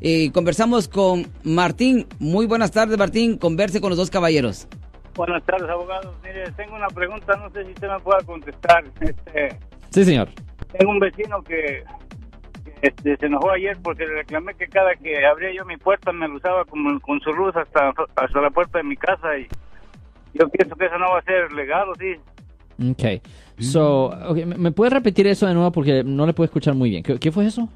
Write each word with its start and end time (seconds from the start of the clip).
Eh, 0.00 0.30
conversamos 0.32 0.88
con 0.88 1.26
Martín. 1.42 2.06
Muy 2.18 2.46
buenas 2.46 2.70
tardes, 2.70 2.98
Martín. 2.98 3.38
Converse 3.38 3.80
con 3.80 3.90
los 3.90 3.98
dos 3.98 4.10
caballeros. 4.10 4.68
Buenas 5.14 5.42
tardes, 5.44 5.68
abogados. 5.70 6.14
Mire, 6.22 6.50
tengo 6.52 6.76
una 6.76 6.88
pregunta, 6.88 7.34
no 7.36 7.50
sé 7.50 7.64
si 7.64 7.70
usted 7.72 7.88
me 7.88 8.00
pueda 8.00 8.20
contestar. 8.24 8.84
Este, 9.00 9.58
Sí, 9.90 10.04
señor. 10.04 10.28
tengo 10.78 10.92
un 10.92 10.98
vecino 11.00 11.42
que, 11.42 11.82
que, 12.64 12.74
este, 12.88 13.16
se 13.16 13.26
enojó 13.26 13.50
ayer 13.50 13.78
porque 13.82 14.04
le 14.06 14.14
reclamé 14.16 14.52
que 14.54 14.66
cada 14.66 14.94
que 14.96 15.24
abría 15.24 15.54
yo 15.54 15.64
mi 15.64 15.78
puerta 15.78 16.12
me 16.12 16.28
lo 16.28 16.36
usaba 16.36 16.64
con 16.66 17.20
su 17.20 17.32
luz 17.32 17.56
hasta, 17.56 17.94
hasta 18.16 18.40
la 18.42 18.50
puerta 18.50 18.78
de 18.78 18.84
mi 18.84 18.96
casa 18.96 19.38
y 19.38 19.46
yo 20.34 20.46
pienso 20.50 20.76
que 20.76 20.84
eso 20.84 20.98
no 20.98 21.10
va 21.12 21.20
a 21.20 21.22
ser 21.22 21.50
legal, 21.52 21.88
¿o 21.88 21.94
sí? 21.94 22.90
Ok. 22.90 23.22
So, 23.58 24.06
okay, 24.28 24.44
¿me- 24.44 24.56
¿Me 24.58 24.70
puede 24.72 24.90
repetir 24.90 25.26
eso 25.28 25.46
de 25.46 25.54
nuevo 25.54 25.72
porque 25.72 26.04
no 26.04 26.26
le 26.26 26.34
puedo 26.34 26.44
escuchar 26.44 26.74
muy 26.74 26.90
bien? 26.90 27.02
¿Qué, 27.02 27.18
qué 27.18 27.32
fue 27.32 27.46
eso? 27.46 27.70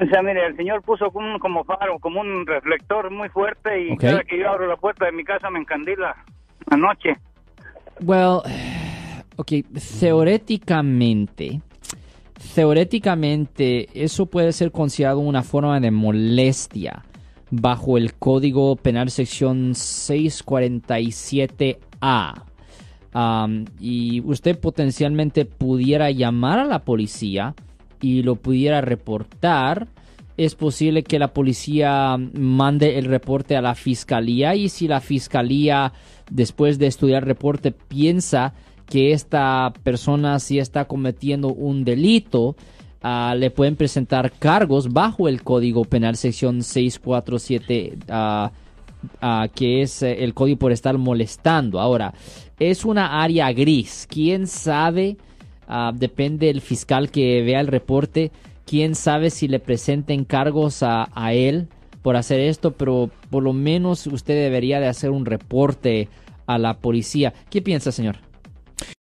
O 0.00 0.06
sea, 0.06 0.22
mire, 0.22 0.46
el 0.46 0.56
señor 0.56 0.80
puso 0.82 1.10
como, 1.10 1.40
como 1.40 1.64
faro, 1.64 1.98
como 1.98 2.20
un 2.20 2.46
reflector 2.46 3.10
muy 3.10 3.28
fuerte 3.30 3.82
y 3.82 3.90
Ok. 3.92 4.00
cada 4.00 4.22
que 4.22 4.38
yo 4.38 4.48
abro 4.48 4.68
la 4.68 4.76
puerta 4.76 5.06
de 5.06 5.12
mi 5.12 5.24
casa 5.24 5.50
me 5.50 5.58
encandila 5.58 6.14
anoche. 6.70 7.16
Well, 8.00 8.42
ok, 9.36 9.52
teóricamente, 9.98 11.60
teóricamente 12.54 13.88
eso 13.92 14.26
puede 14.26 14.52
ser 14.52 14.70
considerado 14.70 15.18
una 15.18 15.42
forma 15.42 15.80
de 15.80 15.90
molestia 15.90 17.02
bajo 17.50 17.98
el 17.98 18.14
Código 18.14 18.76
Penal 18.76 19.10
sección 19.10 19.72
647A. 19.74 22.44
Um, 23.14 23.64
y 23.80 24.20
usted 24.20 24.60
potencialmente 24.60 25.46
pudiera 25.46 26.10
llamar 26.10 26.58
a 26.60 26.64
la 26.66 26.84
policía 26.84 27.54
y 28.00 28.22
lo 28.22 28.36
pudiera 28.36 28.80
reportar. 28.80 29.88
Es 30.36 30.54
posible 30.54 31.02
que 31.02 31.18
la 31.18 31.32
policía 31.32 32.16
mande 32.16 32.98
el 32.98 33.06
reporte 33.06 33.56
a 33.56 33.62
la 33.62 33.74
fiscalía 33.74 34.54
y 34.54 34.68
si 34.68 34.86
la 34.86 35.00
fiscalía 35.00 35.92
después 36.30 36.78
de 36.78 36.86
estudiar 36.86 37.22
el 37.22 37.28
reporte 37.28 37.72
piensa 37.72 38.54
que 38.86 39.12
esta 39.12 39.72
persona 39.82 40.38
sí 40.38 40.58
está 40.58 40.86
cometiendo 40.86 41.48
un 41.48 41.84
delito, 41.84 42.56
ah, 43.02 43.34
le 43.36 43.50
pueden 43.50 43.76
presentar 43.76 44.32
cargos 44.32 44.92
bajo 44.92 45.28
el 45.28 45.42
Código 45.42 45.84
Penal 45.84 46.16
sección 46.16 46.62
647 46.62 47.98
ah, 48.08 48.52
ah, 49.20 49.48
que 49.54 49.82
es 49.82 50.02
eh, 50.02 50.24
el 50.24 50.34
código 50.34 50.58
por 50.58 50.72
estar 50.72 50.96
molestando. 50.98 51.80
Ahora, 51.80 52.14
es 52.58 52.84
una 52.84 53.22
área 53.22 53.52
gris. 53.52 54.06
¿Quién 54.08 54.46
sabe? 54.46 55.16
Ah, 55.68 55.92
depende 55.94 56.46
del 56.46 56.62
fiscal 56.62 57.10
que 57.10 57.42
vea 57.42 57.60
el 57.60 57.66
reporte. 57.66 58.32
¿Quién 58.64 58.94
sabe 58.94 59.30
si 59.30 59.48
le 59.48 59.60
presenten 59.60 60.24
cargos 60.24 60.82
a, 60.82 61.10
a 61.14 61.34
él 61.34 61.68
por 62.02 62.16
hacer 62.16 62.40
esto? 62.40 62.72
Pero 62.72 63.10
por 63.30 63.42
lo 63.42 63.52
menos 63.52 64.06
usted 64.06 64.34
debería 64.34 64.80
de 64.80 64.88
hacer 64.88 65.10
un 65.10 65.26
reporte 65.26 66.08
a 66.46 66.58
la 66.58 66.78
policía. 66.78 67.34
¿Qué 67.50 67.60
piensa, 67.62 67.92
señor? 67.92 68.27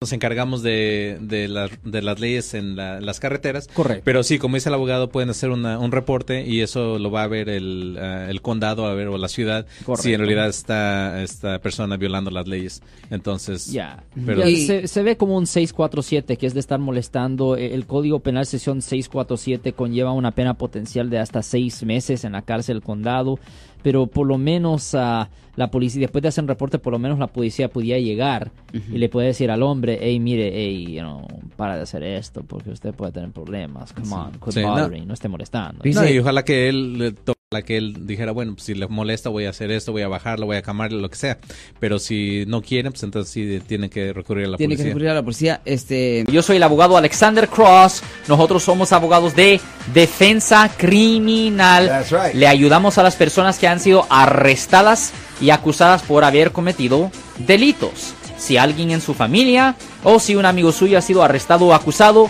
Nos 0.01 0.13
encargamos 0.13 0.63
de, 0.63 1.17
de, 1.19 1.49
la- 1.49 1.69
de 1.83 2.01
las 2.01 2.21
leyes 2.21 2.53
en 2.53 2.77
la- 2.77 3.01
las 3.01 3.19
carreteras. 3.19 3.67
Correcto. 3.67 4.03
Pero 4.05 4.23
sí, 4.23 4.39
como 4.39 4.55
dice 4.55 4.69
el 4.69 4.75
abogado, 4.75 5.09
pueden 5.09 5.29
hacer 5.29 5.49
una- 5.49 5.77
un 5.77 5.91
reporte 5.91 6.47
y 6.47 6.61
eso 6.61 6.97
lo 6.99 7.11
va 7.11 7.23
a 7.23 7.27
ver 7.27 7.49
el, 7.49 7.97
ah, 8.01 8.27
el 8.29 8.41
condado, 8.41 8.85
a 8.85 8.93
ver, 8.93 9.09
o 9.09 9.17
la 9.17 9.27
ciudad, 9.27 9.65
Correcto. 9.83 10.03
si 10.03 10.13
en 10.13 10.19
realidad 10.21 10.47
está 10.47 11.21
esta 11.21 11.59
persona 11.59 11.97
violando 11.97 12.31
las 12.31 12.47
leyes. 12.47 12.81
Entonces, 13.11 13.73
Ya. 13.73 14.05
se, 14.15 14.87
se 14.87 15.03
ve 15.03 15.17
como 15.17 15.35
un 15.35 15.45
647 15.45 16.37
que 16.37 16.47
es 16.47 16.53
de 16.53 16.61
estar 16.61 16.79
molestando. 16.79 17.57
Eh, 17.57 17.73
El 17.75 17.85
Código 17.85 18.21
Penal 18.21 18.45
sección 18.45 18.81
647 18.81 19.73
conlleva 19.73 20.13
una 20.13 20.31
pena 20.31 20.53
potencial 20.53 21.09
de 21.09 21.19
hasta 21.19 21.43
seis 21.43 21.83
meses 21.83 22.23
en 22.23 22.31
la 22.31 22.41
cárcel 22.43 22.75
del 22.77 22.83
condado. 22.83 23.37
Pero 23.83 24.07
por 24.07 24.27
lo 24.27 24.37
menos 24.37 24.95
ah, 24.95 25.29
la 25.59 25.69
policía, 25.69 25.99
después 26.01 26.21
de 26.21 26.29
hacer 26.29 26.41
un 26.43 26.47
reporte, 26.47 26.79
por 26.79 26.93
lo 26.93 26.99
menos 26.99 27.19
la 27.19 27.27
policía 27.27 27.67
podía 27.69 27.99
llegar 27.99 28.51
y 28.71 28.97
le 28.97 29.09
puede 29.09 29.27
decir 29.27 29.51
al 29.51 29.61
hombre, 29.61 29.99
hey, 30.01 30.17
mire, 30.17 30.49
hey, 30.53 30.85
you 30.95 31.01
know, 31.01 31.27
para 31.57 31.75
de 31.75 31.81
hacer 31.81 32.01
esto 32.01 32.43
porque 32.47 32.69
usted 32.69 32.93
puede 32.93 33.11
tener 33.11 33.31
problemas. 33.31 33.91
Come 33.91 34.13
on, 34.13 34.31
quit 34.31 34.53
Sí, 34.53 34.61
no. 34.61 34.69
bothering, 34.69 35.05
no. 35.05 35.13
esté 35.13 35.27
molestando. 35.27 35.83
No, 35.83 36.09
y 36.09 36.17
ojalá 36.17 36.43
que 36.45 36.69
él, 36.69 36.97
le 36.97 37.11
ojalá 37.51 37.65
que 37.65 37.77
él 37.77 38.05
dijera, 38.05 38.31
bueno, 38.31 38.53
pues 38.53 38.65
si 38.65 38.75
le 38.75 38.87
molesta 38.87 39.29
voy 39.29 39.45
a 39.45 39.49
hacer 39.49 39.71
esto, 39.71 39.91
voy 39.91 40.03
a 40.03 40.07
bajarlo, 40.07 40.45
voy 40.45 40.57
a 40.57 40.61
camarlo, 40.61 40.99
lo 40.99 41.09
que 41.09 41.15
sea. 41.15 41.39
Pero 41.79 41.97
si 41.97 42.43
no 42.45 42.61
quieren, 42.61 42.91
pues 42.91 43.01
entonces 43.01 43.33
sí 43.33 43.59
tiene 43.65 43.89
que 43.89 44.13
recurrir 44.13 44.45
a 44.45 44.49
la 44.49 44.57
Tiene 44.57 44.75
que 44.75 44.83
policía. 44.83 44.89
recurrir 44.93 45.09
a 45.09 45.13
la 45.15 45.23
policía. 45.23 45.61
Este, 45.65 46.25
Yo 46.31 46.43
soy 46.43 46.57
el 46.57 46.63
abogado 46.63 46.95
Alexander 46.95 47.47
Cross. 47.47 48.03
Nosotros 48.27 48.61
somos 48.61 48.93
abogados 48.93 49.35
de 49.35 49.59
defensa 49.95 50.69
criminal. 50.77 51.87
That's 51.87 52.11
right. 52.11 52.35
Le 52.35 52.45
ayudamos 52.45 52.99
a 52.99 53.03
las 53.03 53.15
personas 53.15 53.57
que 53.57 53.67
han 53.67 53.79
sido 53.79 54.05
arrestadas 54.11 55.11
y 55.41 55.49
acusadas 55.49 56.03
por 56.03 56.23
haber 56.25 56.51
cometido 56.51 57.09
delitos. 57.47 58.13
Si 58.37 58.57
alguien 58.57 58.91
en 58.91 59.01
su 59.01 59.15
familia 59.15 59.75
o 60.03 60.19
si 60.19 60.35
un 60.35 60.45
amigo 60.45 60.71
suyo 60.71 60.99
ha 60.99 61.01
sido 61.01 61.23
arrestado 61.23 61.65
o 61.65 61.73
acusado, 61.73 62.29